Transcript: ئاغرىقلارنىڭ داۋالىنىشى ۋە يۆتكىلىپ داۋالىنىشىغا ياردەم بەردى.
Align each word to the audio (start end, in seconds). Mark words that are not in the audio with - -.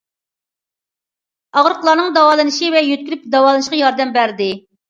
ئاغرىقلارنىڭ 1.61 2.17
داۋالىنىشى 2.17 2.73
ۋە 2.77 2.83
يۆتكىلىپ 2.89 3.31
داۋالىنىشىغا 3.37 3.81
ياردەم 3.83 4.19
بەردى. 4.21 4.53